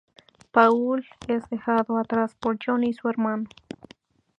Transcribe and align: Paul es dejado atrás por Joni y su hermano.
Paul 0.51 1.05
es 1.27 1.47
dejado 1.51 1.99
atrás 1.99 2.33
por 2.33 2.57
Joni 2.59 2.89
y 2.89 2.93
su 2.93 3.07
hermano. 3.07 3.47